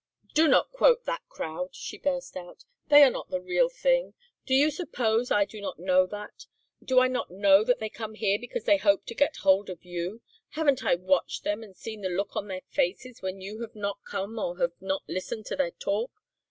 "Do 0.33 0.47
not 0.47 0.71
quote 0.71 1.05
that 1.05 1.21
crowd," 1.29 1.75
she 1.75 1.95
burst 1.99 2.35
out. 2.35 2.65
"They 2.87 3.03
are 3.03 3.11
not 3.11 3.29
the 3.29 3.39
real 3.39 3.69
thing. 3.69 4.15
Do 4.47 4.55
you 4.55 4.71
suppose 4.71 5.29
I 5.29 5.45
do 5.45 5.61
not 5.61 5.77
know 5.77 6.07
that? 6.07 6.47
Do 6.83 6.99
I 6.99 7.07
not 7.07 7.29
know 7.29 7.63
that 7.63 7.77
they 7.77 7.87
come 7.87 8.15
here 8.15 8.39
because 8.39 8.63
they 8.63 8.77
hope 8.77 9.05
to 9.05 9.13
get 9.13 9.35
hold 9.43 9.69
of 9.69 9.85
you? 9.85 10.23
Haven't 10.53 10.83
I 10.83 10.95
watched 10.95 11.43
them 11.43 11.61
and 11.61 11.77
seen 11.77 12.01
the 12.01 12.09
look 12.09 12.35
on 12.35 12.47
their 12.47 12.63
faces 12.71 13.21
when 13.21 13.41
you 13.41 13.61
have 13.61 13.75
not 13.75 14.03
come 14.03 14.39
or 14.39 14.57
have 14.57 14.73
not 14.81 15.03
listened 15.07 15.45
to 15.45 15.55
their 15.55 15.69
talk? 15.69 16.09